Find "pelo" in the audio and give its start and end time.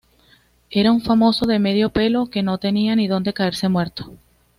1.91-2.25